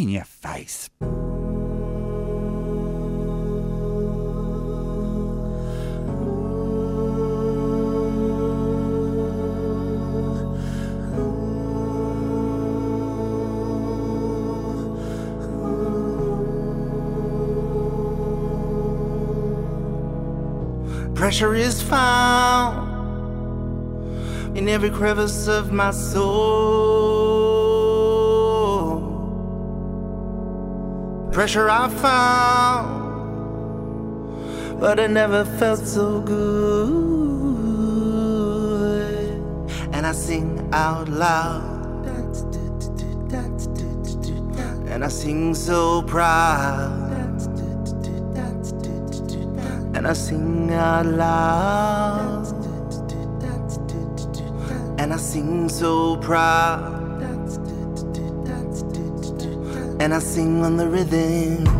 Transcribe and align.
in 0.00 0.08
your 0.08 0.24
face. 0.24 0.88
Pressure 21.14 21.54
is 21.54 21.82
found 21.82 22.88
in 24.56 24.68
every 24.68 24.88
crevice 24.88 25.46
of 25.46 25.70
my 25.70 25.90
soul. 25.90 26.89
Pressure 31.40 31.70
I 31.70 31.88
found, 31.88 33.00
but 34.78 34.98
it 34.98 35.10
never 35.10 35.42
felt 35.46 35.78
so 35.78 36.20
good. 36.20 36.36
And 39.94 40.06
I 40.06 40.12
sing 40.12 40.68
out 40.70 41.08
loud, 41.08 42.04
and 44.90 45.02
I 45.02 45.08
sing 45.08 45.54
so 45.54 46.02
proud. 46.02 47.10
And 49.94 50.06
I 50.06 50.12
sing 50.12 50.70
out 50.74 51.06
loud. 51.06 52.52
And 55.00 55.14
I 55.14 55.16
sing 55.16 55.70
so 55.70 56.18
proud. 56.18 56.99
And 60.00 60.14
I 60.14 60.18
sing 60.18 60.64
on 60.64 60.78
the 60.78 60.88
rhythm. 60.88 61.79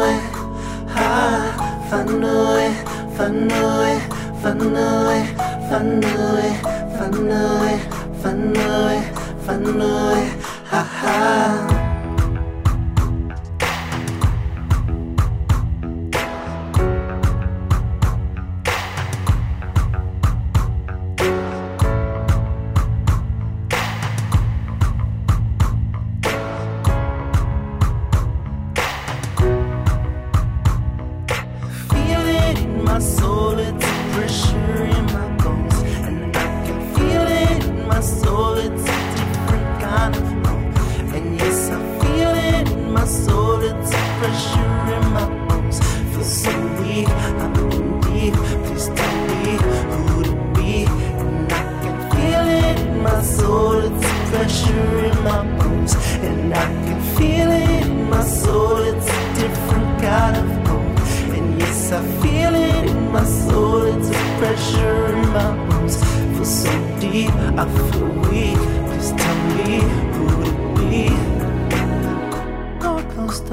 ơi. 0.00 0.14
Ha 0.94 1.10
Phan 1.90 2.24
ơi 2.24 2.70
Phan 3.18 3.48
ơi 3.48 3.98
Phan 4.42 4.74
ơi 4.74 5.22
Phan 5.70 6.00
ơi 6.00 6.52
Phan 6.98 7.28
ơi 7.30 7.78
Phan 8.22 8.54
ơi 8.54 8.98
Phan 9.46 9.80
ơi. 9.80 10.20
Ha 10.70 10.82
ha. 10.82 11.71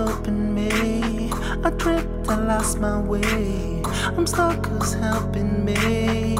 Up 0.09 0.27
me. 0.27 1.29
I 1.63 1.69
tripped, 1.71 2.29
I 2.29 2.37
lost 2.51 2.79
my 2.79 2.99
way. 2.99 3.81
I'm 4.17 4.25
stuck, 4.25 4.65
who's 4.65 4.93
helping 4.93 5.65
me? 5.65 6.35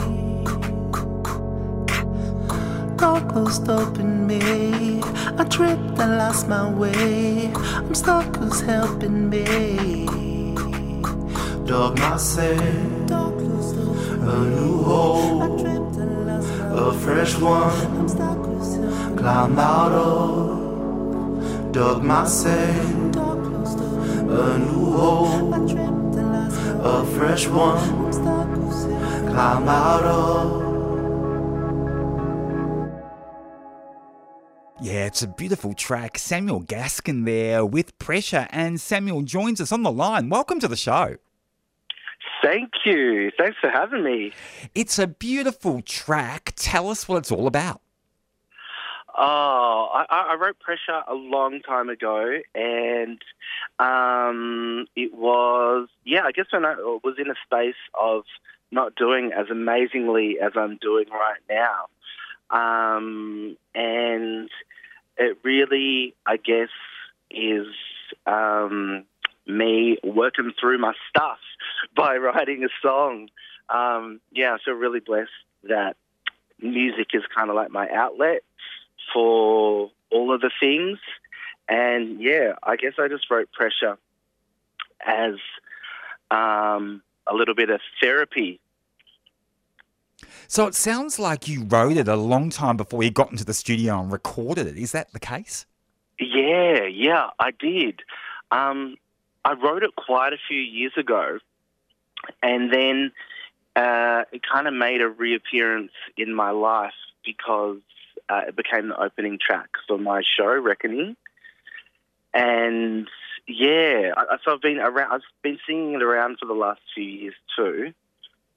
God 2.98 3.30
closed 3.32 3.70
up 3.70 4.00
in 4.00 4.26
me. 4.28 5.02
I 5.38 5.44
tripped, 5.44 6.00
I 6.00 6.08
lost 6.18 6.48
my 6.48 6.70
way. 6.72 7.52
I'm 7.56 7.94
stuck, 7.94 8.36
who's 8.38 8.62
helping 8.62 9.30
me? 9.30 10.06
Dug 11.66 12.00
myself 12.00 12.60
a 14.32 14.40
new 14.56 14.84
hole, 14.84 15.44
a 16.88 16.94
fresh 16.94 17.36
one. 17.38 18.08
Climb 19.18 19.60
out 19.60 19.92
of, 19.92 21.72
dug 21.72 22.04
myself 22.04 23.29
a 24.30 24.60
new 24.60 24.92
hole, 24.92 25.54
a 26.84 27.06
fresh 27.18 27.48
one. 27.48 28.12
Climb 29.28 29.68
out 29.68 30.04
of. 30.04 30.70
Yeah, 34.82 35.08
it's 35.08 35.22
a 35.22 35.28
beautiful 35.28 35.74
track. 35.74 36.18
Samuel 36.18 36.62
Gaskin 36.62 37.26
there 37.26 37.66
with 37.66 37.98
pressure, 38.00 38.48
and 38.52 38.80
Samuel 38.80 39.24
joins 39.24 39.60
us 39.60 39.72
on 39.72 39.84
the 39.84 39.92
line. 39.92 40.30
Welcome 40.30 40.60
to 40.62 40.68
the 40.68 40.78
show. 40.78 41.18
Thank 42.42 42.72
you. 42.86 43.32
Thanks 43.38 43.58
for 43.60 43.70
having 43.70 44.04
me. 44.04 44.32
It's 44.74 44.98
a 44.98 45.08
beautiful 45.08 45.82
track. 45.82 46.54
Tell 46.56 46.90
us 46.90 47.10
what 47.10 47.18
it's 47.18 47.32
all 47.32 47.48
about. 47.48 47.82
Oh, 49.22 49.90
I, 49.94 50.32
I 50.32 50.36
wrote 50.36 50.60
Pressure 50.60 51.04
a 51.06 51.14
long 51.14 51.60
time 51.60 51.90
ago, 51.90 52.38
and 52.56 53.22
um, 53.78 54.86
it 54.96 55.14
was, 55.14 55.90
yeah, 56.06 56.22
I 56.24 56.32
guess 56.32 56.46
when 56.52 56.64
I 56.64 56.76
was 56.76 57.16
in 57.18 57.30
a 57.30 57.36
space 57.46 57.76
of 58.00 58.24
not 58.72 58.96
doing 58.96 59.34
as 59.38 59.48
amazingly 59.52 60.38
as 60.42 60.54
I'm 60.56 60.78
doing 60.78 61.08
right 61.12 61.42
now. 61.50 61.88
Um, 62.50 63.58
and 63.76 64.50
it 65.18 65.38
really, 65.44 66.16
I 66.26 66.38
guess, 66.38 66.70
is 67.30 67.68
um, 68.26 69.04
me 69.46 69.98
working 70.02 70.54
through 70.58 70.78
my 70.78 70.94
stuff 71.10 71.40
by 71.94 72.16
writing 72.16 72.64
a 72.64 72.70
song. 72.82 73.28
Um, 73.68 74.22
yeah, 74.32 74.54
I 74.54 74.58
feel 74.64 74.76
really 74.76 75.02
blessed 75.02 75.30
that 75.64 75.98
music 76.62 77.08
is 77.14 77.24
kind 77.36 77.50
of 77.50 77.58
like 77.58 77.70
my 77.70 77.90
outlet 77.90 78.44
for 79.14 79.92
all 80.12 80.34
of 80.34 80.42
the 80.42 80.52
things. 80.60 81.00
And 81.68 82.22
yeah, 82.22 82.54
I 82.64 82.76
guess 82.76 82.94
I 82.98 83.08
just 83.08 83.30
wrote 83.30 83.52
Pressure 83.52 83.98
as 85.06 85.36
um, 86.32 87.02
a 87.28 87.34
little 87.34 87.56
bit 87.56 87.70
of 87.70 87.82
therapy. 88.02 88.60
So 90.48 90.66
it 90.68 90.76
sounds 90.76 91.20
like 91.20 91.48
you 91.48 91.64
wrote 91.64 91.96
it 91.96 92.08
a 92.08 92.16
long 92.16 92.50
time 92.50 92.76
before 92.76 93.04
you 93.04 93.12
got 93.12 93.32
into 93.32 93.46
the 93.46 93.54
studio 93.54 94.02
and 94.02 94.12
recorded 94.12 94.68
it. 94.68 94.78
Is 94.78 94.92
that 94.92 95.14
the 95.14 95.20
case? 95.20 95.66
Yeah, 96.20 96.86
yeah, 96.86 97.30
I 97.40 97.52
did. 97.52 98.02
Um, 98.52 98.98
I 99.46 99.54
wrote 99.54 99.84
it 99.84 99.96
quite 99.96 100.34
a 100.34 100.38
few 100.48 100.60
years 100.60 100.94
ago, 100.98 101.40
and 102.42 102.74
then 102.74 103.12
uh, 103.76 104.24
it 104.32 104.42
kind 104.52 104.68
of 104.68 104.74
made 104.74 105.02
a 105.02 105.08
reappearance 105.08 105.92
in 106.18 106.34
my 106.34 106.50
life 106.52 106.94
because 107.24 107.78
uh, 108.30 108.42
it 108.48 108.56
became 108.56 108.90
the 108.90 109.02
opening 109.02 109.40
track 109.40 109.70
for 109.88 109.98
my 109.98 110.22
show, 110.38 110.60
Reckoning. 110.60 111.16
And 112.34 113.08
yeah, 113.48 114.12
I, 114.16 114.38
so 114.46 114.54
I've 114.54 114.62
been 114.62 114.78
around. 114.78 115.12
I've 115.12 115.22
been 115.42 115.58
singing 115.68 115.94
it 115.94 116.04
around 116.04 116.38
for 116.40 116.46
the 116.46 116.54
last 116.54 116.82
few 116.94 117.04
years 117.04 117.34
too, 117.58 117.94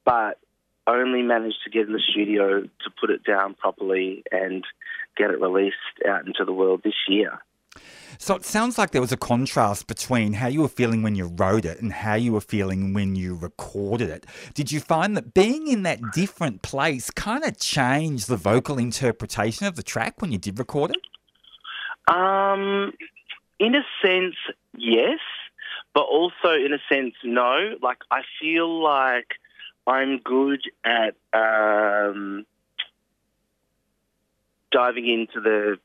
but 0.04 0.38
only 0.86 1.22
managed 1.22 1.58
to 1.64 1.70
get 1.70 1.86
in 1.86 1.92
the 1.92 2.02
studio 2.10 2.62
to 2.62 2.90
put 3.00 3.10
it 3.10 3.24
down 3.24 3.54
properly 3.54 4.24
and 4.30 4.64
get 5.16 5.30
it 5.30 5.40
released 5.40 5.76
out 6.06 6.26
into 6.26 6.44
the 6.44 6.52
world 6.52 6.82
this 6.84 6.94
year. 7.08 7.38
So 8.18 8.36
it 8.36 8.44
sounds 8.44 8.78
like 8.78 8.92
there 8.92 9.00
was 9.00 9.12
a 9.12 9.16
contrast 9.16 9.86
between 9.86 10.34
how 10.34 10.46
you 10.46 10.60
were 10.60 10.68
feeling 10.68 11.02
when 11.02 11.16
you 11.16 11.26
wrote 11.26 11.64
it 11.64 11.80
and 11.80 11.92
how 11.92 12.14
you 12.14 12.32
were 12.32 12.40
feeling 12.40 12.94
when 12.94 13.16
you 13.16 13.34
recorded 13.34 14.10
it. 14.10 14.26
Did 14.54 14.70
you 14.70 14.78
find 14.78 15.16
that 15.16 15.34
being 15.34 15.66
in 15.66 15.82
that 15.82 16.00
different 16.12 16.62
place 16.62 17.10
kind 17.10 17.42
of 17.42 17.58
changed 17.58 18.28
the 18.28 18.36
vocal 18.36 18.78
interpretation 18.78 19.66
of 19.66 19.74
the 19.76 19.82
track 19.82 20.20
when 20.20 20.30
you 20.30 20.38
did 20.38 20.58
record 20.58 20.92
it? 20.92 22.14
Um, 22.14 22.92
in 23.58 23.74
a 23.74 23.82
sense, 24.00 24.36
yes, 24.76 25.18
but 25.94 26.02
also 26.02 26.52
in 26.52 26.72
a 26.72 26.78
sense, 26.88 27.14
no. 27.24 27.76
Like 27.82 27.98
I 28.10 28.22
feel 28.40 28.82
like 28.82 29.34
I'm 29.86 30.18
good 30.18 30.62
at 30.84 31.14
um, 31.32 32.46
diving 34.70 35.08
into 35.08 35.40
the 35.40 35.78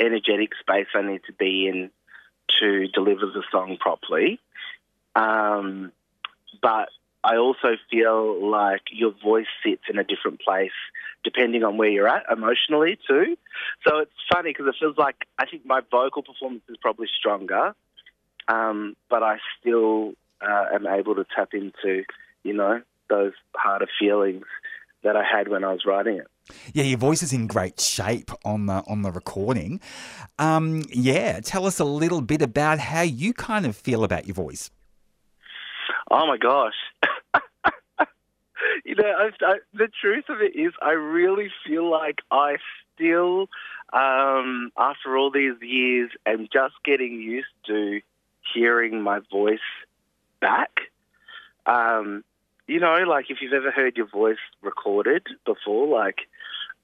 energetic 0.00 0.50
space 0.60 0.86
I 0.94 1.02
need 1.02 1.22
to 1.26 1.32
be 1.32 1.68
in 1.68 1.90
to 2.60 2.88
deliver 2.88 3.26
the 3.26 3.42
song 3.50 3.76
properly. 3.80 4.40
Um, 5.16 5.92
but 6.62 6.88
I 7.22 7.36
also 7.36 7.76
feel 7.90 8.50
like 8.50 8.82
your 8.90 9.12
voice 9.12 9.46
sits 9.64 9.82
in 9.88 9.98
a 9.98 10.04
different 10.04 10.40
place 10.40 10.72
depending 11.24 11.64
on 11.64 11.78
where 11.78 11.88
you're 11.88 12.08
at 12.08 12.24
emotionally 12.30 12.98
too. 13.08 13.36
So 13.86 13.98
it's 13.98 14.12
funny 14.32 14.50
because 14.50 14.66
it 14.66 14.74
feels 14.78 14.98
like 14.98 15.16
I 15.38 15.46
think 15.46 15.64
my 15.64 15.80
vocal 15.90 16.22
performance 16.22 16.64
is 16.68 16.76
probably 16.76 17.08
stronger, 17.18 17.74
um, 18.46 18.94
but 19.08 19.22
I 19.22 19.38
still 19.58 20.12
uh, 20.42 20.66
am 20.74 20.86
able 20.86 21.14
to 21.14 21.24
tap 21.34 21.54
into, 21.54 22.04
you 22.42 22.52
know, 22.52 22.82
those 23.08 23.32
harder 23.56 23.88
feelings 23.98 24.44
that 25.04 25.16
I 25.16 25.22
had 25.22 25.48
when 25.48 25.64
I 25.64 25.72
was 25.72 25.82
writing 25.86 26.18
it. 26.18 26.26
Yeah, 26.74 26.84
your 26.84 26.98
voice 26.98 27.22
is 27.22 27.32
in 27.32 27.46
great 27.46 27.80
shape 27.80 28.30
on 28.44 28.66
the 28.66 28.82
on 28.86 29.02
the 29.02 29.10
recording. 29.10 29.80
Um, 30.38 30.82
yeah, 30.90 31.40
tell 31.40 31.66
us 31.66 31.78
a 31.78 31.84
little 31.84 32.20
bit 32.20 32.42
about 32.42 32.78
how 32.78 33.02
you 33.02 33.32
kind 33.32 33.64
of 33.64 33.76
feel 33.76 34.04
about 34.04 34.26
your 34.26 34.34
voice. 34.34 34.70
Oh 36.10 36.26
my 36.26 36.36
gosh. 36.36 36.74
you 38.84 38.94
know, 38.94 39.04
I, 39.04 39.30
I, 39.44 39.54
the 39.72 39.88
truth 40.00 40.24
of 40.28 40.40
it 40.40 40.58
is, 40.58 40.72
I 40.82 40.92
really 40.92 41.48
feel 41.66 41.90
like 41.90 42.18
I 42.30 42.56
still, 42.94 43.48
um, 43.92 44.70
after 44.76 45.16
all 45.16 45.30
these 45.30 45.54
years, 45.62 46.10
am 46.26 46.48
just 46.52 46.74
getting 46.84 47.20
used 47.20 47.48
to 47.66 48.00
hearing 48.54 49.02
my 49.02 49.20
voice 49.30 49.58
back. 50.40 50.70
Um, 51.66 52.22
you 52.66 52.80
know, 52.80 52.96
like 53.06 53.26
if 53.30 53.38
you've 53.40 53.52
ever 53.52 53.70
heard 53.70 53.96
your 53.96 54.06
voice 54.06 54.38
recorded 54.62 55.26
before, 55.44 55.86
like 55.86 56.20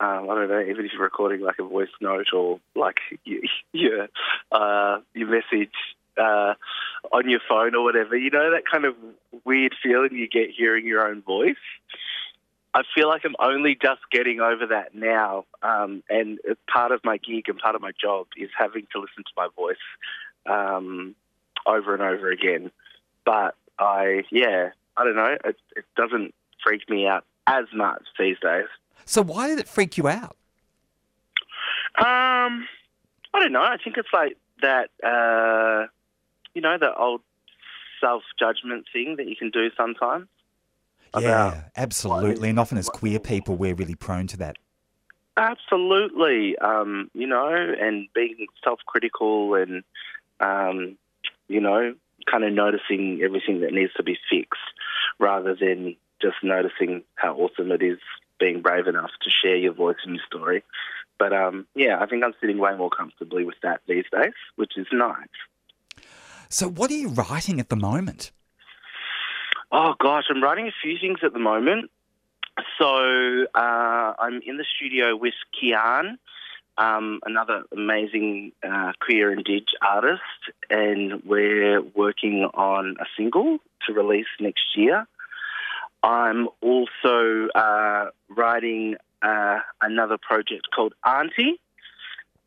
um, 0.01 0.31
I 0.31 0.35
don't 0.35 0.49
know, 0.49 0.61
even 0.61 0.87
if 0.87 0.93
you're 0.93 1.03
recording 1.03 1.41
like 1.41 1.59
a 1.59 1.65
voice 1.65 1.91
note 2.01 2.29
or 2.33 2.61
like 2.75 3.01
your 3.25 3.43
your, 3.73 4.09
uh, 4.53 5.01
your 5.15 5.29
message 5.29 5.75
uh, 6.19 6.55
on 7.13 7.29
your 7.29 7.41
phone 7.49 7.75
or 7.75 7.83
whatever, 7.85 8.17
you 8.17 8.31
know 8.31 8.51
that 8.51 8.65
kind 8.71 8.85
of 8.85 8.95
weird 9.45 9.75
feeling 9.83 10.15
you 10.15 10.29
get 10.29 10.51
hearing 10.57 10.87
your 10.87 11.07
own 11.07 11.23
voice. 11.23 11.57
I 12.73 12.83
feel 12.95 13.09
like 13.09 13.23
I'm 13.25 13.35
only 13.41 13.77
just 13.81 14.01
getting 14.13 14.41
over 14.41 14.69
that 14.69 14.95
now, 14.95 15.45
um, 15.61 16.05
and 16.09 16.39
part 16.73 16.93
of 16.93 17.01
my 17.05 17.17
gig 17.17 17.49
and 17.49 17.59
part 17.59 17.75
of 17.75 17.83
my 17.83 17.91
job 18.01 18.29
is 18.37 18.49
having 18.57 18.87
to 18.93 19.01
listen 19.01 19.25
to 19.25 19.33
my 19.37 19.49
voice 19.57 19.77
um, 20.47 21.17
over 21.67 21.95
and 21.95 22.03
over 22.03 22.31
again. 22.31 22.71
But 23.25 23.57
I, 23.77 24.23
yeah, 24.31 24.71
I 25.01 25.05
don't 25.05 25.17
know. 25.17 25.37
It, 25.45 25.57
it 25.77 25.85
doesn't 25.97 26.35
freak 26.63 26.89
me 26.91 27.07
out 27.07 27.25
as 27.47 27.65
much 27.75 28.03
these 28.19 28.37
days. 28.43 28.67
So 29.07 29.23
why 29.23 29.49
did 29.49 29.59
it 29.59 29.67
freak 29.67 29.97
you 29.97 30.09
out? 30.09 30.37
Um, 31.99 32.69
I 33.33 33.41
don't 33.41 33.53
know. 33.53 33.63
I 33.63 33.79
think 33.83 33.97
it's 33.97 34.09
like 34.13 34.37
that. 34.61 34.91
Uh, 35.03 35.87
you 36.55 36.61
know, 36.61 36.77
the 36.79 36.95
old 36.95 37.23
self 38.01 38.23
judgment 38.39 38.87
thing 38.93 39.17
that 39.17 39.27
you 39.27 39.37
can 39.37 39.51
do 39.51 39.71
sometimes. 39.77 40.27
Yeah, 41.19 41.63
absolutely. 41.77 42.51
And 42.51 42.61
often 42.61 42.79
as 42.79 42.89
queer 42.89 43.19
people, 43.19 43.57
we're 43.57 43.75
really 43.75 43.95
prone 43.95 44.27
to 44.29 44.37
that. 44.39 44.57
Absolutely. 45.37 46.57
Um, 46.59 47.11
you 47.15 47.27
know, 47.27 47.49
and 47.49 48.07
being 48.15 48.47
self 48.63 48.81
critical 48.87 49.55
and, 49.55 49.83
um, 50.41 50.99
you 51.49 51.61
know, 51.61 51.95
kind 52.31 52.45
of 52.45 52.53
noticing 52.53 53.23
everything 53.25 53.61
that 53.63 53.73
needs 53.73 53.93
to 53.95 54.03
be 54.03 54.19
fixed 54.31 54.61
rather 55.21 55.55
than 55.55 55.95
just 56.21 56.37
noticing 56.43 57.03
how 57.15 57.37
awesome 57.37 57.71
it 57.71 57.83
is 57.83 57.99
being 58.41 58.63
brave 58.63 58.87
enough 58.87 59.11
to 59.23 59.31
share 59.31 59.57
your 59.57 59.73
voice 59.73 59.97
and 60.05 60.17
your 60.17 60.25
story. 60.27 60.65
But 61.19 61.33
um, 61.33 61.67
yeah, 61.75 61.99
I 62.01 62.07
think 62.07 62.25
I'm 62.25 62.35
sitting 62.41 62.59
way 62.59 62.75
more 62.77 62.91
comfortably 62.91 63.45
with 63.45 63.57
that 63.63 63.83
these 63.87 64.07
days, 64.11 64.33
which 64.57 64.73
is 64.77 64.87
nice. 64.91 65.29
So, 66.49 66.69
what 66.69 66.91
are 66.91 66.95
you 66.95 67.11
writing 67.11 67.61
at 67.61 67.69
the 67.69 67.77
moment? 67.77 68.33
Oh 69.71 69.95
gosh, 70.01 70.25
I'm 70.29 70.43
writing 70.43 70.67
a 70.67 70.73
few 70.83 70.99
things 70.99 71.19
at 71.23 71.33
the 71.33 71.39
moment. 71.39 71.91
So 72.79 73.47
uh, 73.55 74.13
I'm 74.19 74.41
in 74.45 74.57
the 74.57 74.65
studio 74.77 75.17
with 75.17 75.35
Kian, 75.55 76.17
um, 76.81 77.21
another 77.27 77.65
amazing 77.73 78.53
uh, 78.67 78.93
queer 79.01 79.31
and 79.31 79.45
dig 79.45 79.65
artist, 79.83 80.23
and 80.71 81.23
we're 81.25 81.83
working 81.83 82.49
on 82.55 82.97
a 82.99 83.05
single 83.17 83.59
to 83.87 83.93
release 83.93 84.27
next 84.41 84.65
year. 84.75 85.07
I'm 86.03 86.49
also 86.63 87.49
uh, 87.55 88.07
writing 88.31 88.97
uh, 89.21 89.59
another 89.83 90.17
project 90.17 90.69
called 90.75 90.95
Auntie, 91.05 91.61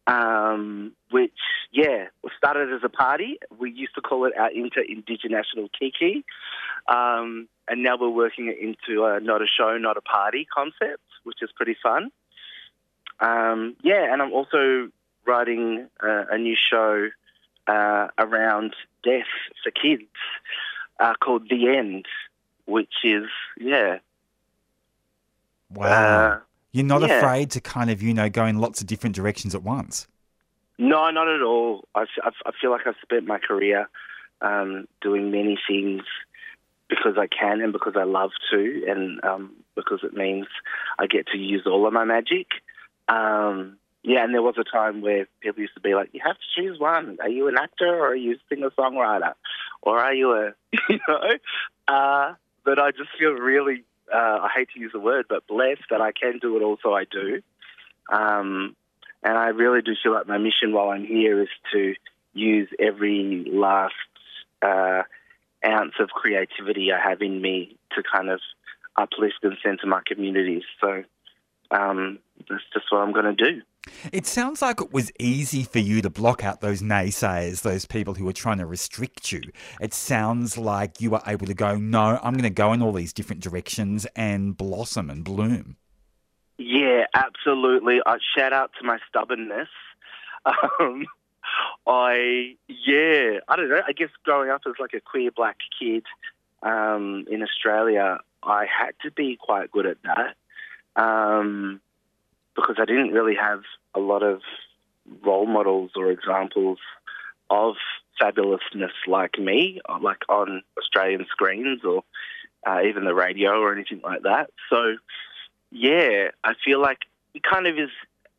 um, 0.08 0.94
which, 1.12 1.32
yeah, 1.72 2.08
started 2.36 2.74
as 2.74 2.82
a 2.84 2.90
party. 2.90 3.38
We 3.60 3.72
used 3.72 3.94
to 3.94 4.02
call 4.02 4.26
it 4.26 4.34
our 4.36 4.50
Inter-Indigenational 4.52 5.70
Kiki. 5.80 6.26
Um, 6.88 7.48
and 7.68 7.84
now 7.84 7.98
we're 8.00 8.10
working 8.10 8.48
it 8.48 8.58
into 8.60 9.06
a 9.06 9.20
not 9.20 9.44
a 9.44 9.46
show, 9.46 9.78
not 9.78 9.96
a 9.96 10.02
party 10.02 10.48
concept, 10.52 11.04
which 11.24 11.38
is 11.44 11.52
pretty 11.56 11.78
fun. 11.82 12.12
Um, 13.24 13.76
yeah, 13.82 14.12
and 14.12 14.22
I'm 14.22 14.34
also 14.34 14.90
writing 15.26 15.88
uh, 16.04 16.26
a 16.30 16.38
new 16.38 16.56
show 16.70 17.10
uh, 17.68 18.08
around 18.18 18.76
death 19.04 19.32
for 19.64 19.72
kids 19.72 20.10
uh, 21.00 21.14
called 21.24 21.50
The 21.50 21.70
End, 21.70 22.06
which 22.66 22.94
is, 23.04 23.28
yeah. 23.58 24.00
Wow. 25.70 25.88
Uh, 25.88 26.40
You're 26.74 26.86
not 26.86 27.02
yeah. 27.02 27.18
afraid 27.18 27.52
to 27.52 27.62
kind 27.62 27.90
of, 27.90 28.02
you 28.02 28.14
know, 28.14 28.30
go 28.30 28.46
in 28.46 28.60
lots 28.60 28.82
of 28.82 28.88
different 28.88 29.16
directions 29.16 29.56
at 29.56 29.64
once. 29.64 30.08
No, 30.78 31.10
not 31.12 31.30
at 31.30 31.42
all. 31.42 31.86
I, 31.96 32.06
I, 32.24 32.32
I 32.46 32.52
feel 32.60 32.72
like 32.72 32.86
I've 32.86 32.96
spent 33.02 33.26
my 33.26 33.40
career 33.40 33.88
um, 34.42 34.88
doing 35.02 35.32
many 35.32 35.58
things 35.66 36.04
because 36.90 37.18
I 37.18 37.28
can 37.28 37.62
and 37.62 37.72
because 37.72 37.94
I 37.96 38.04
love 38.04 38.32
to, 38.52 38.86
and 38.88 39.24
um, 39.24 39.54
because 39.76 40.02
it 40.04 40.14
means 40.14 40.48
I 41.00 41.08
get 41.08 41.28
to 41.28 41.38
use 41.38 41.64
all 41.66 41.88
of 41.88 41.94
my 41.94 42.04
magic. 42.04 42.48
Um, 43.08 43.78
yeah, 44.04 44.24
and 44.24 44.34
there 44.34 44.42
was 44.42 44.56
a 44.58 44.64
time 44.64 45.02
where 45.02 45.28
people 45.40 45.62
used 45.62 45.76
to 45.76 45.80
be 45.80 45.96
like, 45.96 46.10
"You 46.14 46.22
have 46.26 46.36
to 46.36 46.62
choose 46.62 46.80
one. 46.80 47.18
Are 47.22 47.30
you 47.30 47.48
an 47.48 47.58
actor 47.58 47.88
or 47.88 48.08
are 48.08 48.16
you 48.16 48.34
a 48.34 48.38
singer 48.50 48.70
songwriter, 48.72 49.34
or 49.82 50.00
are 50.00 50.14
you 50.14 50.34
a 50.34 50.54
you 50.90 51.00
know?" 51.08 51.22
Uh, 51.88 52.34
but 52.66 52.80
I 52.80 52.92
just 52.92 53.10
feel 53.18 53.32
really, 53.32 53.84
uh, 54.14 54.40
I 54.42 54.50
hate 54.56 54.70
to 54.74 54.80
use 54.80 54.92
the 54.94 55.00
word, 55.00 55.26
but 55.30 55.48
blessed 55.48 55.84
that 55.90 56.02
I 56.02 56.12
can 56.12 56.40
do 56.40 56.58
it 56.58 56.64
all, 56.64 56.78
so 56.82 56.94
I 56.94 57.06
do. 57.06 57.42
Um, 58.12 58.76
and 59.22 59.38
I 59.38 59.48
really 59.48 59.82
do 59.82 59.94
feel 60.02 60.14
like 60.14 60.28
my 60.28 60.38
mission 60.38 60.74
while 60.74 60.90
I'm 60.90 61.06
here 61.06 61.42
is 61.42 61.50
to 61.72 61.96
use 62.34 62.70
every 62.80 63.46
last 63.52 63.94
uh, 64.62 65.04
ounce 65.66 65.94
of 66.00 66.10
creativity 66.10 66.92
I 66.92 67.00
have 67.00 67.22
in 67.22 67.42
me 67.42 67.78
to 67.96 68.04
kind 68.04 68.30
of 68.30 68.42
uplift 68.98 69.44
and 69.44 69.58
center 69.64 69.88
my 69.88 70.02
communities. 70.06 70.64
So 70.82 71.04
um, 71.74 72.20
that's 72.50 72.64
just 72.74 72.86
what 72.92 73.00
I'm 73.00 73.12
going 73.12 73.36
to 73.36 73.52
do. 73.52 73.62
It 74.14 74.26
sounds 74.26 74.62
like 74.62 74.80
it 74.80 74.94
was 74.94 75.12
easy 75.20 75.64
for 75.64 75.80
you 75.80 76.02
to 76.02 76.10
block 76.10 76.44
out 76.44 76.62
those 76.62 76.82
naysayers, 76.82 77.64
those 77.64 77.86
people 77.86 78.14
who 78.14 78.26
were 78.26 78.34
trying 78.34 78.60
to 78.60 78.66
restrict 78.66 79.32
you. 79.32 79.42
It 79.82 79.94
sounds 79.94 80.58
like 80.58 81.02
you 81.02 81.10
were 81.10 81.22
able 81.28 81.48
to 81.48 81.54
go, 81.54 81.76
no, 81.76 82.20
I'm 82.24 82.34
going 82.34 82.44
to 82.44 82.50
go 82.50 82.72
in 82.72 82.82
all 82.82 82.94
these 82.94 83.12
different 83.12 83.42
directions 83.42 84.08
and 84.16 84.56
blossom 84.56 85.10
and 85.10 85.24
bloom. 85.24 85.76
Yeah, 86.58 87.06
absolutely. 87.14 88.00
I 88.06 88.18
shout 88.38 88.54
out 88.54 88.72
to 88.80 88.86
my 88.86 89.00
stubbornness. 89.10 89.70
Um, 90.80 91.06
I 91.88 92.56
yeah, 92.68 93.40
I 93.48 93.56
don't 93.56 93.70
know. 93.70 93.82
I 93.88 93.94
guess 93.94 94.10
growing 94.26 94.50
up 94.50 94.62
as 94.68 94.74
like 94.80 94.94
a 94.94 95.00
queer 95.00 95.32
black 95.32 95.58
kid 95.80 96.04
um, 96.62 97.26
in 97.30 97.42
Australia, 97.44 98.18
I 98.42 98.66
had 98.66 98.94
to 99.04 99.12
be 99.12 99.38
quite 99.40 99.72
good 99.72 99.86
at 99.86 99.98
that. 100.04 100.36
Um, 100.96 101.82
because 102.56 102.76
I 102.80 102.86
didn't 102.86 103.12
really 103.12 103.36
have 103.36 103.62
a 103.96 104.00
lot 104.00 104.24
of 104.24 104.42
role 105.24 105.46
models 105.46 105.92
or 105.96 106.12
examples 106.12 106.78
of 107.50 107.76
fabulousness 108.22 108.92
like 109.08 109.38
me, 109.40 109.82
like 110.02 110.24
on 110.30 110.62
Australian 110.78 111.26
screens 111.30 111.82
or 111.84 112.04
uh, 112.66 112.82
even 112.88 113.06
the 113.06 113.14
radio 113.14 113.60
or 113.60 113.74
anything 113.74 114.02
like 114.04 114.24
that. 114.24 114.50
So, 114.70 114.96
yeah, 115.72 116.30
I 116.44 116.54
feel 116.64 116.82
like 116.82 117.00
it 117.34 117.44
kind 117.44 117.68
of 117.68 117.78
is 117.78 117.90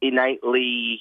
innately 0.01 1.01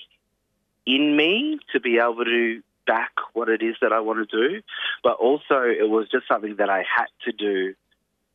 in 0.86 1.16
me 1.16 1.60
to 1.72 1.80
be 1.80 2.00
able 2.00 2.26
to 2.26 2.62
back 2.86 3.12
what 3.34 3.48
it 3.48 3.62
is 3.62 3.76
that 3.82 3.94
I 3.94 4.02
want 4.02 4.30
to 4.30 4.50
do, 4.50 4.62
but 5.04 5.14
also 5.14 5.62
it 5.62 5.90
was 5.90 6.10
just 6.12 6.28
something 6.28 6.58
that 6.58 6.70
I 6.70 6.80
had 6.80 7.08
to 7.26 7.32
do 7.32 7.76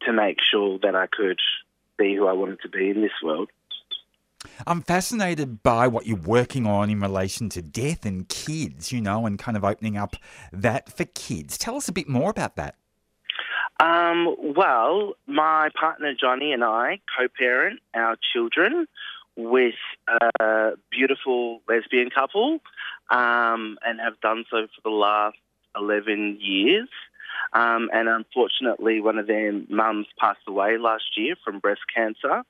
to 0.03 0.13
make 0.13 0.39
sure 0.41 0.79
that 0.83 0.95
I 0.95 1.07
could 1.07 1.41
be 1.99 2.15
who 2.15 2.27
I 2.27 2.33
wanted 2.33 2.61
to 2.63 2.69
be 2.69 2.91
in 2.91 3.03
this 3.03 3.13
world. 3.23 3.51
I'm 4.67 4.83
fascinated 4.83 5.63
by 5.63 5.89
what 5.89 6.07
you're 6.07 6.17
working 6.17 6.67
on 6.67 6.91
in 6.91 7.01
relation 7.01 7.49
to 7.51 7.63
death 7.63 8.07
and 8.07 8.29
kids, 8.29 8.93
you 8.93 9.01
know, 9.01 9.27
and 9.27 9.39
kind 9.39 9.57
of 9.57 9.65
opening 9.65 9.97
up 9.97 10.17
that 10.53 10.97
for 10.97 11.05
kids. 11.05 11.59
Tell 11.59 11.77
us 11.77 11.89
a 11.89 11.93
bit 11.93 12.09
more 12.09 12.31
about 12.31 12.57
that. 12.57 12.77
Um, 13.81 14.35
well, 14.57 15.15
my 15.27 15.71
partner 15.79 16.13
Johnny 16.19 16.53
and 16.53 16.65
I 16.65 17.01
co 17.17 17.29
parent 17.29 17.81
our 17.95 18.17
children 18.33 18.87
with 19.37 19.77
a 20.41 20.73
beautiful 20.91 21.61
lesbian 21.69 22.11
couple 22.11 22.59
um, 23.11 23.79
and 23.87 24.01
have 24.01 24.21
done 24.21 24.45
so 24.51 24.67
for 24.75 24.81
the 24.83 24.91
last 24.91 25.37
11 25.77 26.39
years. 26.41 26.89
Um, 27.53 27.89
and 27.93 28.09
unfortunately, 28.09 29.01
one 29.01 29.19
of 29.19 29.27
their 29.27 29.53
mums 29.69 30.07
passed 30.19 30.41
away 30.47 30.77
last 30.79 31.17
year 31.17 31.35
from 31.45 31.61
breast 31.61 31.81
cancer. 31.95 32.43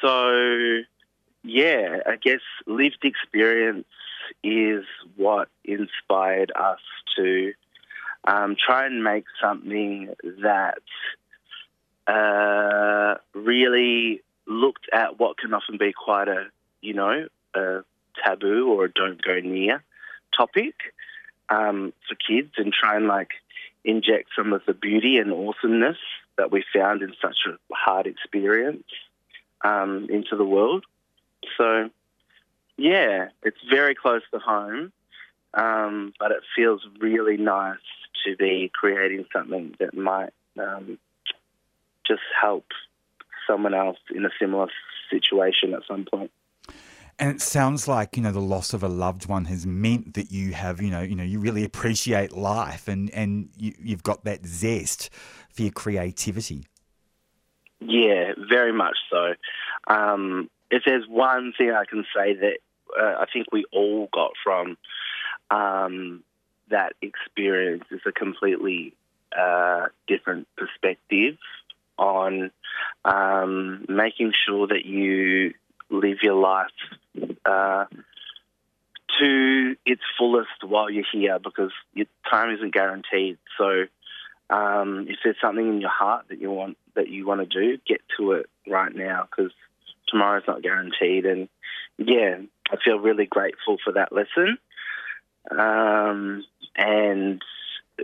So, 0.00 0.80
yeah, 1.44 1.98
I 2.06 2.16
guess 2.16 2.40
lived 2.66 3.04
experience 3.04 3.86
is 4.42 4.84
what 5.16 5.48
inspired 5.64 6.52
us 6.58 6.80
to 7.16 7.52
um, 8.24 8.56
try 8.56 8.86
and 8.86 9.02
make 9.02 9.24
something 9.40 10.14
that 10.42 10.82
uh, 12.06 13.14
really 13.34 14.22
looked 14.46 14.88
at 14.92 15.18
what 15.18 15.38
can 15.38 15.54
often 15.54 15.78
be 15.78 15.92
quite 15.92 16.28
a, 16.28 16.46
you 16.80 16.94
know, 16.94 17.28
a 17.54 17.80
taboo 18.24 18.68
or 18.68 18.86
a 18.86 18.92
don't 18.92 19.22
go 19.22 19.38
near 19.40 19.82
topic 20.36 20.74
um, 21.48 21.92
for 22.08 22.14
kids 22.14 22.52
and 22.56 22.72
try 22.72 22.96
and 22.96 23.06
like 23.06 23.30
inject 23.84 24.30
some 24.36 24.52
of 24.52 24.62
the 24.66 24.74
beauty 24.74 25.18
and 25.18 25.32
awesomeness 25.32 25.96
that 26.36 26.50
we 26.50 26.64
found 26.74 27.02
in 27.02 27.12
such 27.20 27.38
a 27.46 27.74
hard 27.74 28.06
experience 28.06 28.84
um, 29.62 30.06
into 30.10 30.36
the 30.36 30.44
world. 30.44 30.84
So, 31.56 31.90
yeah, 32.76 33.28
it's 33.42 33.58
very 33.68 33.94
close 33.94 34.22
to 34.32 34.38
home, 34.38 34.92
um, 35.54 36.12
but 36.18 36.30
it 36.30 36.42
feels 36.54 36.82
really 36.98 37.36
nice 37.36 37.78
to 38.24 38.36
be 38.36 38.70
creating 38.72 39.26
something 39.32 39.74
that 39.78 39.96
might 39.96 40.32
um, 40.58 40.98
just 42.06 42.22
help 42.40 42.66
someone 43.46 43.74
else 43.74 43.98
in 44.14 44.24
a 44.24 44.30
similar 44.38 44.68
situation 45.10 45.74
at 45.74 45.82
some 45.88 46.06
point. 46.10 46.30
And 47.20 47.30
it 47.30 47.42
sounds 47.42 47.86
like 47.86 48.16
you 48.16 48.22
know 48.22 48.32
the 48.32 48.40
loss 48.40 48.72
of 48.72 48.82
a 48.82 48.88
loved 48.88 49.26
one 49.26 49.44
has 49.44 49.66
meant 49.66 50.14
that 50.14 50.32
you 50.32 50.52
have 50.52 50.80
you 50.80 50.90
know 50.90 51.02
you 51.02 51.14
know 51.14 51.22
you 51.22 51.38
really 51.38 51.64
appreciate 51.64 52.32
life 52.32 52.88
and 52.88 53.10
and 53.10 53.50
you, 53.58 53.74
you've 53.78 54.02
got 54.02 54.24
that 54.24 54.46
zest 54.46 55.10
for 55.52 55.60
your 55.62 55.70
creativity. 55.70 56.64
Yeah, 57.80 58.32
very 58.48 58.72
much 58.72 58.96
so. 59.10 59.34
Um, 59.86 60.48
if 60.70 60.84
there's 60.86 61.06
one 61.06 61.52
thing 61.56 61.72
I 61.72 61.84
can 61.84 62.06
say 62.14 62.34
that 62.34 62.58
uh, 62.98 63.16
I 63.20 63.26
think 63.30 63.48
we 63.52 63.66
all 63.70 64.08
got 64.12 64.32
from 64.42 64.78
um, 65.50 66.22
that 66.70 66.94
experience 67.02 67.84
is 67.90 68.00
a 68.06 68.12
completely 68.12 68.94
uh, 69.38 69.86
different 70.06 70.48
perspective 70.56 71.36
on 71.98 72.50
um, 73.04 73.84
making 73.88 74.32
sure 74.46 74.66
that 74.66 74.86
you 74.86 75.52
live 75.90 76.18
your 76.22 76.34
life 76.34 76.66
uh, 77.44 77.84
to 79.18 79.76
its 79.84 80.02
fullest 80.18 80.48
while 80.62 80.90
you're 80.90 81.04
here 81.12 81.38
because 81.38 81.72
your 81.94 82.06
time 82.30 82.54
isn't 82.54 82.72
guaranteed. 82.72 83.38
So 83.58 83.86
um, 84.48 85.06
if 85.08 85.18
there's 85.22 85.36
something 85.40 85.68
in 85.68 85.80
your 85.80 85.90
heart 85.90 86.26
that 86.28 86.40
you 86.40 86.50
want 86.50 86.76
that 86.94 87.08
you 87.08 87.26
want 87.26 87.40
to 87.40 87.46
do, 87.46 87.78
get 87.86 88.00
to 88.18 88.32
it 88.32 88.46
right 88.68 88.94
now 88.94 89.28
because 89.30 89.52
tomorrow's 90.08 90.44
not 90.46 90.62
guaranteed. 90.62 91.26
And 91.26 91.48
yeah, 91.98 92.38
I 92.70 92.76
feel 92.84 92.98
really 92.98 93.26
grateful 93.26 93.78
for 93.82 93.92
that 93.92 94.12
lesson, 94.12 94.58
um, 95.50 96.44
and 96.76 97.42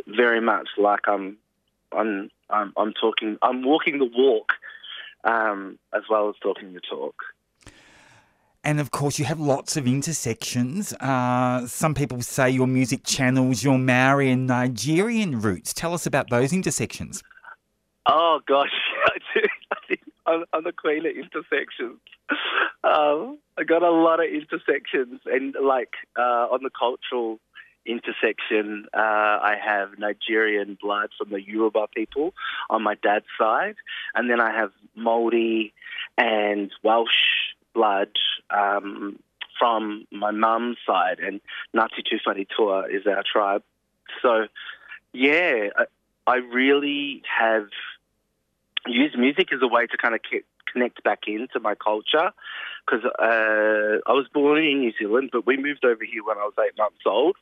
very 0.07 0.41
much 0.41 0.69
like 0.77 1.09
I'm, 1.09 1.39
I'm, 1.93 2.31
I'm, 2.51 2.73
I'm 2.77 2.93
talking, 2.93 3.39
I'm 3.43 3.63
walking 3.63 3.99
the 3.99 4.11
walk, 4.13 4.53
um, 5.25 5.79
as 5.95 6.03
well 6.11 6.29
as 6.29 6.35
talking 6.43 6.75
the 6.75 6.81
talk. 6.81 7.15
And 8.67 8.81
of 8.81 8.91
course, 8.91 9.17
you 9.17 9.25
have 9.27 9.39
lots 9.39 9.77
of 9.77 9.87
intersections. 9.87 10.93
Uh, 10.95 11.69
some 11.69 11.95
people 11.95 12.21
say 12.21 12.51
your 12.51 12.67
music 12.67 13.05
channels 13.05 13.63
your 13.63 13.79
Maori 13.79 14.29
and 14.29 14.49
Nigerian 14.49 15.41
roots. 15.41 15.73
Tell 15.73 15.95
us 15.95 16.05
about 16.05 16.31
those 16.31 16.53
intersections. 16.53 17.23
Oh 18.07 18.41
gosh, 18.45 18.73
I 19.07 19.19
do. 19.33 19.47
I 19.71 19.77
think 19.87 20.01
I'm, 20.27 20.45
I'm 20.53 20.65
the 20.65 20.73
queen 20.73 21.07
of 21.07 21.15
intersections. 21.15 22.01
Um, 22.83 23.39
I 23.57 23.63
got 23.63 23.85
a 23.85 23.91
lot 23.91 24.19
of 24.19 24.27
intersections, 24.27 25.21
and 25.27 25.55
like 25.63 25.93
uh, 26.19 26.49
on 26.51 26.65
the 26.65 26.71
cultural 26.77 27.39
intersection, 27.87 28.87
uh, 28.93 28.99
I 28.99 29.55
have 29.65 29.91
Nigerian 29.97 30.77
blood 30.83 31.11
from 31.17 31.31
the 31.31 31.41
Yoruba 31.41 31.87
people 31.95 32.35
on 32.69 32.83
my 32.83 32.97
dad's 33.01 33.27
side, 33.39 33.77
and 34.17 34.29
then 34.29 34.41
I 34.41 34.51
have 34.51 34.73
Maori 34.97 35.73
and 36.19 36.73
Welsh 36.83 37.55
blood 37.77 38.09
um, 38.51 39.19
from 39.59 40.07
my 40.11 40.31
mum's 40.31 40.79
side, 40.87 41.19
and 41.19 41.41
Ngati 41.75 42.03
Tuwharetoa 42.09 42.95
is 42.95 43.07
our 43.07 43.23
tribe. 43.31 43.63
So, 44.23 44.47
yeah, 45.13 45.69
I, 45.77 45.85
I 46.27 46.37
really 46.37 47.23
have 47.41 47.69
used 48.87 49.17
music 49.19 49.53
as 49.53 49.61
a 49.63 49.69
way 49.69 49.87
to 49.87 49.97
kind 49.97 50.15
of 50.15 50.21
connect 50.73 51.03
back 51.03 51.21
into 51.27 51.61
my 51.61 51.75
culture 51.75 52.31
because 52.85 53.05
uh, 53.05 54.11
I 54.11 54.13
was 54.13 54.27
born 54.33 54.59
in 54.59 54.81
New 54.81 54.93
Zealand, 54.99 55.31
but 55.33 55.47
we 55.47 55.57
moved 55.57 55.85
over 55.85 56.05
here 56.05 56.25
when 56.25 56.39
I 56.39 56.45
was 56.45 56.55
eight 56.65 56.77
months 56.79 57.05
old. 57.07 57.37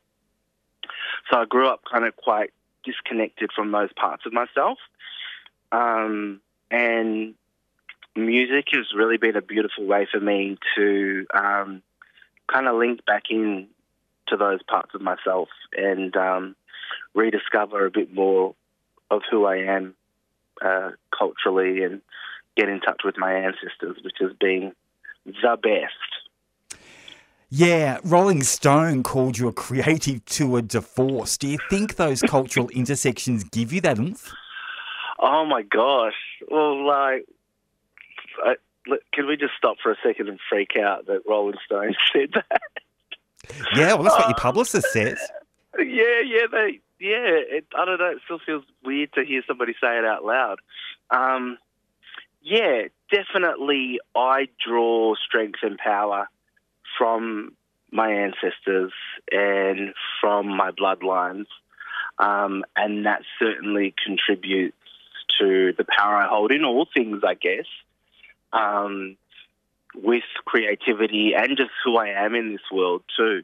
So 1.30 1.38
I 1.38 1.44
grew 1.44 1.68
up 1.68 1.82
kind 1.90 2.04
of 2.04 2.16
quite 2.16 2.50
disconnected 2.84 3.50
from 3.54 3.72
those 3.72 3.92
parts 3.94 4.24
of 4.26 4.32
myself. 4.32 4.78
Um, 5.72 6.40
and 6.70 7.34
music 8.16 8.66
has 8.72 8.86
really 8.94 9.16
been 9.16 9.36
a 9.36 9.42
beautiful 9.42 9.84
way 9.86 10.06
for 10.10 10.20
me 10.20 10.56
to 10.76 11.26
um, 11.34 11.82
kind 12.52 12.68
of 12.68 12.76
link 12.76 13.04
back 13.04 13.24
in 13.30 13.68
to 14.28 14.36
those 14.36 14.62
parts 14.62 14.94
of 14.94 15.00
myself 15.00 15.48
and 15.76 16.16
um, 16.16 16.56
rediscover 17.14 17.86
a 17.86 17.90
bit 17.90 18.12
more 18.14 18.54
of 19.10 19.22
who 19.30 19.44
I 19.44 19.56
am 19.56 19.94
uh, 20.64 20.90
culturally 21.16 21.82
and 21.82 22.00
get 22.56 22.68
in 22.68 22.80
touch 22.80 23.02
with 23.04 23.16
my 23.18 23.34
ancestors, 23.34 23.98
which 24.02 24.16
has 24.20 24.32
been 24.38 24.72
the 25.24 25.58
best. 25.62 26.78
Yeah, 27.50 27.98
Rolling 28.02 28.42
Stone 28.42 29.02
called 29.04 29.38
you 29.38 29.48
a 29.48 29.52
creative 29.52 30.24
tour 30.24 30.62
de 30.62 30.80
force. 30.80 31.36
Do 31.36 31.48
you 31.48 31.58
think 31.70 31.96
those 31.96 32.20
cultural 32.22 32.68
intersections 32.74 33.44
give 33.44 33.72
you 33.72 33.80
that 33.82 33.98
oomph? 33.98 34.32
Oh 35.20 35.44
my 35.44 35.62
gosh! 35.62 36.14
Well, 36.50 36.84
like 36.84 37.26
I, 38.42 38.54
can 39.12 39.26
we 39.26 39.36
just 39.36 39.52
stop 39.56 39.76
for 39.82 39.92
a 39.92 39.96
second 40.04 40.28
and 40.28 40.38
freak 40.48 40.72
out 40.76 41.06
that 41.06 41.22
Rolling 41.28 41.58
Stone 41.64 41.94
said 42.12 42.30
that? 42.34 42.60
Yeah, 43.74 43.94
well, 43.94 44.04
that's 44.04 44.16
what 44.16 44.28
your 44.28 44.36
publicist 44.36 44.92
says. 44.92 45.18
Yeah, 45.76 46.20
yeah, 46.24 46.46
they, 46.52 46.78
yeah. 47.00 47.56
It, 47.56 47.66
I 47.76 47.84
don't 47.84 47.98
know. 47.98 48.12
It 48.12 48.18
still 48.24 48.38
feels 48.46 48.62
weird 48.84 49.12
to 49.14 49.24
hear 49.24 49.42
somebody 49.44 49.72
say 49.72 49.98
it 49.98 50.04
out 50.04 50.24
loud. 50.24 50.60
Um, 51.10 51.58
yeah, 52.40 52.82
definitely. 53.10 53.98
I 54.14 54.46
draw 54.64 55.16
strength 55.16 55.58
and 55.64 55.76
power 55.76 56.28
from 56.96 57.56
my 57.90 58.08
ancestors 58.08 58.92
and 59.32 59.94
from 60.20 60.46
my 60.46 60.70
bloodlines, 60.70 61.46
um, 62.20 62.62
and 62.76 63.04
that 63.04 63.22
certainly 63.40 63.96
contributes 64.06 64.76
to 65.40 65.72
the 65.76 65.84
power 65.84 66.14
I 66.14 66.28
hold 66.28 66.52
in 66.52 66.64
all 66.64 66.86
things, 66.94 67.22
I 67.26 67.34
guess 67.34 67.66
um, 68.54 69.16
with 69.94 70.24
creativity 70.44 71.32
and 71.36 71.56
just 71.56 71.70
who 71.84 71.96
I 71.96 72.08
am 72.08 72.34
in 72.34 72.52
this 72.52 72.62
world 72.72 73.02
too. 73.16 73.42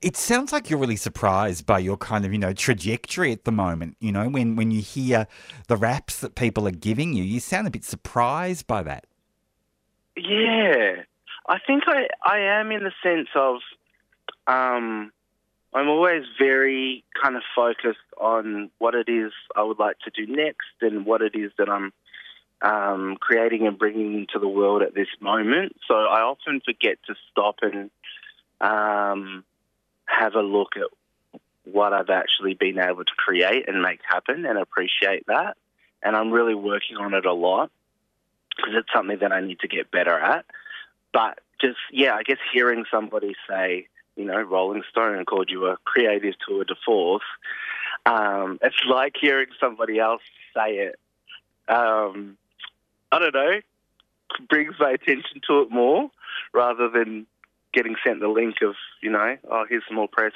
It 0.00 0.16
sounds 0.16 0.52
like 0.52 0.70
you're 0.70 0.78
really 0.78 0.96
surprised 0.96 1.66
by 1.66 1.78
your 1.78 1.98
kind 1.98 2.24
of, 2.24 2.32
you 2.32 2.38
know, 2.38 2.54
trajectory 2.54 3.30
at 3.30 3.44
the 3.44 3.52
moment. 3.52 3.96
You 4.00 4.12
know, 4.12 4.28
when, 4.28 4.56
when 4.56 4.70
you 4.70 4.80
hear 4.80 5.26
the 5.68 5.76
raps 5.76 6.20
that 6.20 6.34
people 6.34 6.66
are 6.66 6.72
giving 6.72 7.12
you, 7.12 7.22
you 7.22 7.40
sound 7.40 7.66
a 7.66 7.70
bit 7.70 7.84
surprised 7.84 8.66
by 8.66 8.82
that. 8.84 9.06
Yeah, 10.16 11.02
I 11.46 11.58
think 11.66 11.84
I, 11.86 12.06
I 12.24 12.38
am 12.38 12.70
in 12.70 12.84
the 12.84 12.92
sense 13.02 13.28
of 13.34 13.56
um, 14.46 15.12
I'm 15.74 15.88
always 15.88 16.24
very 16.38 17.04
kind 17.22 17.36
of 17.36 17.42
focused 17.54 17.98
on 18.18 18.70
what 18.78 18.94
it 18.94 19.08
is 19.08 19.32
I 19.56 19.62
would 19.62 19.78
like 19.78 19.98
to 20.00 20.10
do 20.10 20.30
next 20.30 20.68
and 20.80 21.06
what 21.06 21.22
it 21.22 21.34
is 21.34 21.52
that 21.58 21.68
I'm 21.68 21.92
um, 22.62 23.16
creating 23.20 23.66
and 23.66 23.78
bringing 23.78 24.14
into 24.14 24.38
the 24.38 24.48
world 24.48 24.82
at 24.82 24.94
this 24.94 25.08
moment. 25.20 25.76
So 25.88 25.94
I 25.94 26.20
often 26.20 26.60
forget 26.64 26.98
to 27.06 27.14
stop 27.30 27.56
and 27.62 27.90
um, 28.60 29.44
have 30.06 30.34
a 30.34 30.42
look 30.42 30.76
at 30.76 30.88
what 31.64 31.92
I've 31.92 32.10
actually 32.10 32.54
been 32.54 32.78
able 32.78 33.04
to 33.04 33.14
create 33.16 33.68
and 33.68 33.82
make 33.82 34.00
happen 34.08 34.46
and 34.46 34.58
appreciate 34.58 35.26
that. 35.26 35.56
And 36.02 36.16
I'm 36.16 36.30
really 36.30 36.54
working 36.54 36.96
on 36.96 37.14
it 37.14 37.26
a 37.26 37.32
lot 37.32 37.70
because 38.56 38.74
it's 38.76 38.88
something 38.94 39.18
that 39.20 39.32
I 39.32 39.40
need 39.40 39.60
to 39.60 39.68
get 39.68 39.90
better 39.90 40.18
at. 40.18 40.44
But 41.12 41.40
just, 41.60 41.78
yeah, 41.92 42.14
I 42.14 42.22
guess 42.22 42.38
hearing 42.52 42.84
somebody 42.90 43.34
say, 43.48 43.88
you 44.16 44.24
know, 44.24 44.40
Rolling 44.40 44.82
Stone 44.90 45.24
called 45.24 45.50
you 45.50 45.66
a 45.66 45.76
creative 45.84 46.34
tour 46.46 46.64
de 46.64 46.74
force, 46.84 47.22
um, 48.04 48.58
it's 48.62 48.82
like 48.88 49.14
hearing 49.20 49.46
somebody 49.60 49.98
else 49.98 50.22
say 50.54 50.90
it. 50.90 50.98
Um, 51.68 52.36
I 53.12 53.18
don't 53.18 53.34
know, 53.34 53.60
brings 54.48 54.74
my 54.80 54.90
attention 54.90 55.42
to 55.46 55.60
it 55.60 55.70
more 55.70 56.10
rather 56.54 56.88
than 56.88 57.26
getting 57.72 57.94
sent 58.04 58.20
the 58.20 58.28
link 58.28 58.56
of, 58.62 58.74
you 59.02 59.10
know, 59.10 59.36
oh, 59.50 59.64
here's 59.68 59.82
some 59.86 59.96
more 59.96 60.08
press 60.08 60.32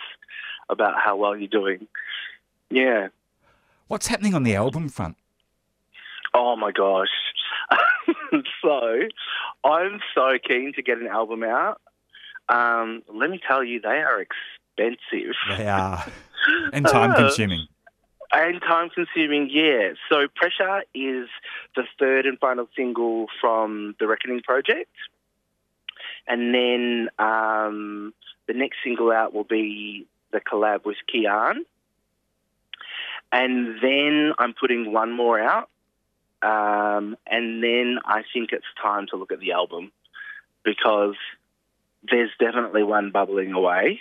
about 0.69 0.95
how 1.03 1.17
well 1.17 1.37
you're 1.37 1.49
doing. 1.49 1.87
Yeah. 2.71 3.09
What's 3.89 4.09
happening 4.09 4.35
on 4.35 4.43
the 4.43 4.55
album 4.55 4.89
front? 4.89 5.17
Oh 6.35 6.57
my 6.57 6.71
gosh. 6.71 7.09
so 8.63 9.01
I'm 9.65 10.01
so 10.15 10.33
keen 10.47 10.73
to 10.75 10.83
get 10.83 10.99
an 10.99 11.07
album 11.07 11.43
out. 11.43 11.81
Um, 12.49 13.03
let 13.13 13.31
me 13.31 13.41
tell 13.47 13.65
you, 13.65 13.81
they 13.81 13.89
are 13.89 14.21
expensive. 14.21 15.35
They 15.57 15.69
are. 15.69 16.05
And 16.73 16.87
time 16.87 17.13
consuming. 17.13 17.67
And 18.33 18.61
time 18.61 18.91
consuming, 18.91 19.49
yeah. 19.51 19.93
So 20.11 20.27
Pressure 20.35 20.83
is 20.95 21.29
the 21.75 21.85
third 21.99 22.27
and 22.27 22.39
final 22.39 22.69
single 22.77 23.27
from 23.41 23.95
the 24.01 24.07
Reckoning 24.07 24.43
project. 24.43 24.91
And 26.27 26.53
then 26.55 27.09
um, 27.19 28.13
the 28.49 28.55
next 28.55 28.79
single 28.83 29.13
out 29.13 29.33
will 29.33 29.45
be 29.45 30.07
the 30.33 30.41
collab 30.41 30.85
with 30.85 30.97
Kian. 31.13 31.59
And 33.33 33.79
then 33.81 34.33
I'm 34.39 34.55
putting 34.55 34.93
one 34.93 35.13
more 35.13 35.41
out. 35.41 35.69
Um, 36.43 37.17
and 37.27 37.63
then 37.63 37.99
I 38.05 38.23
think 38.33 38.53
it's 38.53 38.67
time 38.81 39.07
to 39.11 39.17
look 39.17 39.33
at 39.33 39.41
the 39.41 39.53
album 39.53 39.91
because 40.65 41.17
there's 42.09 42.31
definitely 42.39 42.83
one 42.83 43.11
bubbling 43.11 43.53
away. 43.53 44.01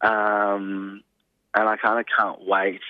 Um, 0.00 1.02
and 1.54 1.68
I 1.68 1.76
kind 1.76 1.98
of 2.00 2.06
can't 2.16 2.46
wait 2.46 2.80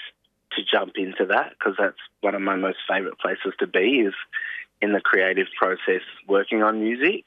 to 0.57 0.63
jump 0.65 0.93
into 0.97 1.27
that 1.27 1.51
because 1.59 1.75
that's 1.79 1.97
one 2.21 2.35
of 2.35 2.43
my 2.43 2.57
most 2.57 2.79
favourite 2.89 3.19
places 3.19 3.53
to 3.59 3.67
be 3.67 4.01
is 4.01 4.15
in 4.81 4.93
the 4.93 5.01
creative 5.01 5.47
process 5.59 6.03
working 6.29 6.63
on 6.63 6.81
music. 6.81 7.25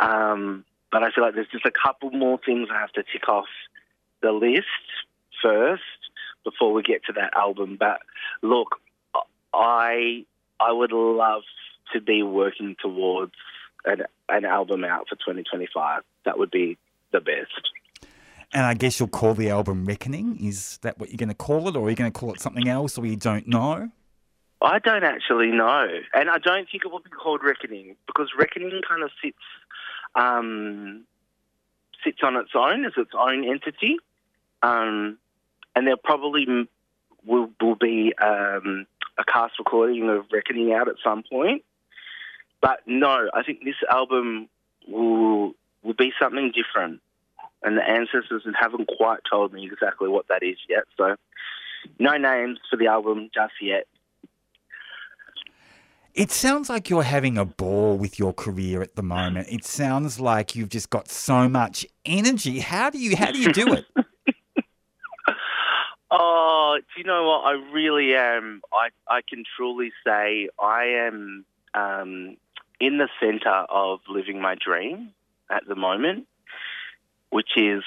Um, 0.00 0.64
but 0.90 1.02
I 1.02 1.10
feel 1.10 1.24
like 1.24 1.34
there's 1.34 1.48
just 1.48 1.66
a 1.66 1.70
couple 1.70 2.10
more 2.10 2.38
things 2.44 2.68
I 2.70 2.80
have 2.80 2.92
to 2.92 3.02
tick 3.02 3.28
off 3.28 3.46
the 4.22 4.32
list 4.32 4.66
first 5.42 5.82
before 6.44 6.72
we 6.72 6.82
get 6.82 7.04
to 7.06 7.12
that 7.14 7.36
album. 7.36 7.76
But 7.78 8.00
look, 8.42 8.80
I 9.52 10.24
I 10.60 10.72
would 10.72 10.92
love 10.92 11.42
to 11.92 12.00
be 12.00 12.22
working 12.22 12.76
towards 12.80 13.32
an, 13.84 14.02
an 14.28 14.44
album 14.44 14.84
out 14.84 15.08
for 15.08 15.16
2025. 15.16 16.02
That 16.24 16.38
would 16.38 16.50
be 16.50 16.78
the 17.12 17.20
best. 17.20 17.70
And 18.54 18.64
I 18.64 18.74
guess 18.74 19.00
you'll 19.00 19.08
call 19.08 19.34
the 19.34 19.50
album 19.50 19.84
Reckoning. 19.84 20.38
Is 20.40 20.78
that 20.82 20.98
what 21.00 21.10
you're 21.10 21.18
going 21.18 21.28
to 21.28 21.34
call 21.34 21.68
it, 21.68 21.76
or 21.76 21.86
are 21.86 21.90
you 21.90 21.96
going 21.96 22.10
to 22.10 22.16
call 22.18 22.32
it 22.32 22.40
something 22.40 22.68
else, 22.68 22.96
or 22.96 23.04
you 23.04 23.16
don't 23.16 23.48
know? 23.48 23.90
I 24.62 24.78
don't 24.78 25.02
actually 25.02 25.48
know, 25.48 25.88
and 26.14 26.30
I 26.30 26.38
don't 26.38 26.66
think 26.70 26.84
it 26.84 26.90
will 26.90 27.00
be 27.00 27.10
called 27.10 27.42
Reckoning 27.44 27.96
because 28.06 28.30
Reckoning 28.38 28.80
kind 28.88 29.02
of 29.02 29.10
sits 29.22 29.36
um, 30.14 31.04
sits 32.04 32.18
on 32.22 32.36
its 32.36 32.52
own 32.54 32.84
as 32.84 32.92
its 32.96 33.10
own 33.12 33.44
entity, 33.44 33.96
um, 34.62 35.18
and 35.74 35.86
there 35.86 35.96
probably 35.96 36.46
will, 37.26 37.50
will 37.60 37.74
be 37.74 38.14
um, 38.22 38.86
a 39.18 39.24
cast 39.24 39.58
recording 39.58 40.08
of 40.08 40.26
Reckoning 40.32 40.72
out 40.72 40.88
at 40.88 40.94
some 41.02 41.24
point. 41.28 41.64
But 42.62 42.80
no, 42.86 43.28
I 43.34 43.42
think 43.42 43.64
this 43.64 43.74
album 43.90 44.48
will 44.86 45.54
will 45.82 45.94
be 45.98 46.12
something 46.18 46.52
different 46.52 47.00
and 47.64 47.78
the 47.78 47.82
ancestors 47.82 48.44
haven't 48.60 48.88
quite 48.96 49.20
told 49.28 49.52
me 49.52 49.64
exactly 49.64 50.08
what 50.08 50.28
that 50.28 50.42
is 50.42 50.58
yet. 50.68 50.84
So, 50.96 51.16
no 51.98 52.16
names 52.16 52.58
for 52.70 52.76
the 52.76 52.86
album 52.86 53.30
just 53.34 53.54
yet. 53.60 53.86
It 56.14 56.30
sounds 56.30 56.68
like 56.68 56.88
you're 56.88 57.02
having 57.02 57.36
a 57.36 57.44
ball 57.44 57.96
with 57.96 58.20
your 58.20 58.32
career 58.32 58.82
at 58.82 58.94
the 58.94 59.02
moment. 59.02 59.48
It 59.50 59.64
sounds 59.64 60.20
like 60.20 60.54
you've 60.54 60.68
just 60.68 60.88
got 60.88 61.08
so 61.08 61.48
much 61.48 61.84
energy. 62.04 62.60
How 62.60 62.90
do 62.90 62.98
you 62.98 63.16
how 63.16 63.32
do 63.32 63.38
you 63.38 63.52
do 63.52 63.72
it? 63.72 63.84
oh, 66.12 66.78
do 66.78 67.00
you 67.00 67.04
know 67.04 67.24
what? 67.24 67.40
I 67.44 67.52
really 67.72 68.14
am. 68.14 68.60
I 68.72 68.90
I 69.12 69.22
can 69.28 69.42
truly 69.56 69.90
say 70.06 70.50
I 70.62 70.84
am 71.08 71.44
um, 71.74 72.36
in 72.78 72.98
the 72.98 73.08
center 73.18 73.64
of 73.68 73.98
living 74.08 74.40
my 74.40 74.54
dream 74.54 75.10
at 75.50 75.66
the 75.66 75.74
moment 75.74 76.28
which 77.34 77.56
is 77.56 77.82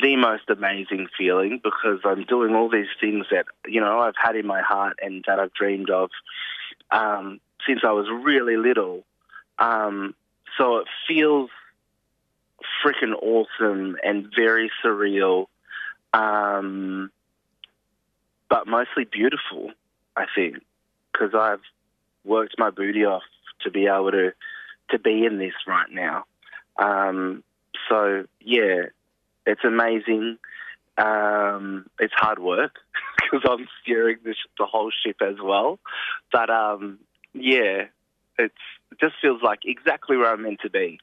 the 0.00 0.16
most 0.16 0.48
amazing 0.48 1.08
feeling 1.18 1.60
because 1.62 2.00
I'm 2.06 2.24
doing 2.24 2.54
all 2.54 2.70
these 2.70 2.88
things 2.98 3.26
that 3.30 3.44
you 3.66 3.82
know 3.82 3.98
I've 3.98 4.14
had 4.16 4.34
in 4.34 4.46
my 4.46 4.62
heart 4.62 4.98
and 5.02 5.22
that 5.26 5.38
I've 5.38 5.52
dreamed 5.52 5.90
of 5.90 6.08
um, 6.90 7.38
since 7.66 7.80
I 7.84 7.92
was 7.92 8.06
really 8.08 8.56
little. 8.56 9.04
Um, 9.58 10.14
so 10.56 10.78
it 10.78 10.86
feels 11.06 11.50
freaking 12.82 13.12
awesome 13.20 13.98
and 14.02 14.32
very 14.34 14.70
surreal, 14.82 15.44
um, 16.14 17.10
but 18.48 18.66
mostly 18.66 19.04
beautiful. 19.04 19.72
I 20.16 20.24
think 20.34 20.62
because 21.12 21.34
I've 21.34 21.60
worked 22.24 22.54
my 22.56 22.70
booty 22.70 23.04
off 23.04 23.24
to 23.64 23.70
be 23.70 23.86
able 23.86 24.12
to 24.12 24.32
to 24.92 24.98
be 24.98 25.26
in 25.26 25.36
this 25.36 25.52
right 25.66 25.90
now. 25.92 26.24
Um, 26.78 27.44
so 27.88 28.24
yeah, 28.40 28.86
it's 29.46 29.64
amazing. 29.64 30.38
Um, 30.98 31.86
it's 31.98 32.12
hard 32.14 32.38
work 32.38 32.72
because 33.16 33.48
I'm 33.48 33.66
steering 33.82 34.18
the, 34.24 34.34
the 34.58 34.66
whole 34.66 34.90
ship 34.90 35.16
as 35.22 35.36
well. 35.42 35.78
But 36.32 36.50
um, 36.50 36.98
yeah, 37.32 37.84
it's, 38.38 38.54
it 38.90 39.00
just 39.00 39.14
feels 39.22 39.42
like 39.42 39.60
exactly 39.64 40.16
where 40.16 40.32
I'm 40.32 40.42
meant 40.42 40.60
to 40.62 40.70
be. 40.70 41.00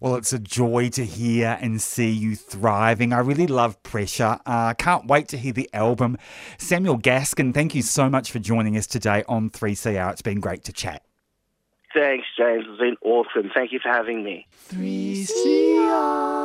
Well, 0.00 0.16
it's 0.16 0.32
a 0.32 0.38
joy 0.38 0.88
to 0.90 1.04
hear 1.04 1.58
and 1.60 1.80
see 1.80 2.10
you 2.10 2.34
thriving. 2.34 3.12
I 3.12 3.18
really 3.18 3.46
love 3.46 3.80
Pressure. 3.82 4.38
I 4.46 4.70
uh, 4.70 4.74
can't 4.74 5.06
wait 5.06 5.28
to 5.28 5.38
hear 5.38 5.52
the 5.52 5.70
album. 5.72 6.18
Samuel 6.58 6.98
Gaskin, 6.98 7.54
thank 7.54 7.74
you 7.74 7.82
so 7.82 8.08
much 8.08 8.32
for 8.32 8.38
joining 8.38 8.76
us 8.76 8.86
today 8.86 9.22
on 9.28 9.50
3CR. 9.50 10.12
It's 10.12 10.22
been 10.22 10.40
great 10.40 10.64
to 10.64 10.72
chat. 10.72 11.02
Thanks, 11.92 12.26
James. 12.36 12.66
It's 12.68 12.78
been 12.78 12.96
awesome. 13.02 13.50
Thank 13.52 13.72
you 13.72 13.80
for 13.80 13.88
having 13.88 14.22
me. 14.22 14.46
3CR. 14.68 16.40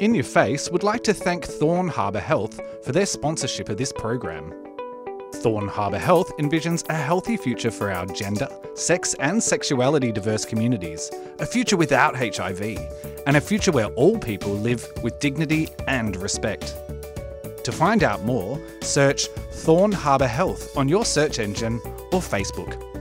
In 0.00 0.14
Your 0.14 0.24
Face 0.24 0.70
would 0.70 0.82
like 0.82 1.02
to 1.04 1.14
thank 1.14 1.46
Thorn 1.46 1.88
Harbour 1.88 2.20
Health 2.20 2.60
for 2.84 2.92
their 2.92 3.06
sponsorship 3.06 3.70
of 3.70 3.78
this 3.78 3.92
program. 3.92 4.52
Thorn 5.36 5.66
Harbour 5.66 5.98
Health 5.98 6.30
envisions 6.38 6.86
a 6.90 6.94
healthy 6.94 7.38
future 7.38 7.70
for 7.70 7.90
our 7.90 8.04
gender, 8.06 8.48
sex, 8.74 9.14
and 9.20 9.42
sexuality 9.42 10.12
diverse 10.12 10.44
communities, 10.44 11.10
a 11.38 11.46
future 11.46 11.78
without 11.78 12.16
HIV, 12.16 12.60
and 13.26 13.36
a 13.36 13.40
future 13.40 13.72
where 13.72 13.86
all 13.94 14.18
people 14.18 14.52
live 14.52 14.86
with 15.02 15.18
dignity 15.20 15.68
and 15.88 16.16
respect. 16.16 16.74
To 17.64 17.72
find 17.72 18.04
out 18.04 18.22
more, 18.24 18.60
search 18.82 19.28
Thorn 19.28 19.90
Harbour 19.90 20.26
Health 20.26 20.76
on 20.76 20.86
your 20.86 21.06
search 21.06 21.38
engine 21.38 21.80
or 22.12 22.20
Facebook. 22.20 22.93